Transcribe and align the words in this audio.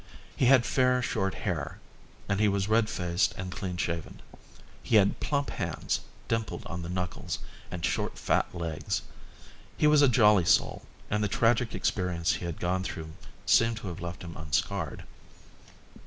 He 0.35 0.45
had 0.47 0.65
fair 0.65 1.03
short 1.03 1.35
hair, 1.35 1.77
and 2.27 2.39
he 2.39 2.47
was 2.47 2.67
red 2.67 2.89
faced 2.89 3.35
and 3.37 3.51
clean 3.51 3.77
shaven. 3.77 4.23
He 4.81 4.95
had 4.95 5.19
plump 5.19 5.51
hands, 5.51 5.99
dimpled 6.27 6.65
on 6.65 6.81
the 6.81 6.89
knuckles, 6.89 7.37
and 7.69 7.85
short 7.85 8.17
fat 8.17 8.47
legs. 8.55 9.03
He 9.77 9.85
was 9.85 10.01
a 10.01 10.09
jolly 10.09 10.45
soul, 10.45 10.87
and 11.11 11.23
the 11.23 11.27
tragic 11.27 11.75
experience 11.75 12.33
he 12.33 12.45
had 12.45 12.59
gone 12.59 12.81
through 12.83 13.11
seemed 13.45 13.77
to 13.77 13.89
have 13.89 14.01
left 14.01 14.23
him 14.23 14.35
unscarred. 14.35 15.03